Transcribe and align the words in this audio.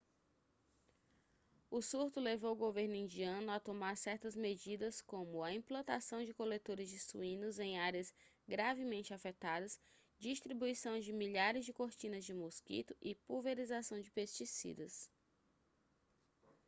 o 1.69 1.79
surto 1.79 2.19
levou 2.19 2.53
o 2.53 2.63
governo 2.65 2.95
indiano 2.95 3.51
a 3.51 3.59
tomar 3.59 3.95
certas 3.95 4.35
medidas 4.35 4.99
como 4.99 5.43
a 5.43 5.53
implantação 5.53 6.25
de 6.25 6.33
coletores 6.33 6.89
de 6.89 6.97
suínos 6.97 7.59
em 7.59 7.77
áreas 7.77 8.11
gravemente 8.47 9.13
afetadas 9.13 9.79
distribuição 10.17 10.97
de 10.99 11.13
milhares 11.13 11.65
de 11.65 11.71
cortinas 11.71 12.25
de 12.25 12.33
mosquito 12.33 12.97
e 12.99 13.13
pulverização 13.13 14.01
de 14.01 14.09
pesticidas 14.09 15.07